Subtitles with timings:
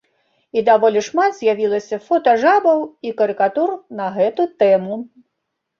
[0.59, 3.69] І даволі шмат з'явілася фотажабаў і карыкатур
[4.03, 5.01] на гэту тэму.